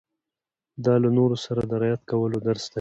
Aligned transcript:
دا 0.85 0.93
له 1.03 1.09
نورو 1.17 1.37
سره 1.45 1.61
د 1.69 1.71
رعايت 1.81 2.01
کولو 2.09 2.37
درس 2.47 2.63
دی. 2.65 2.69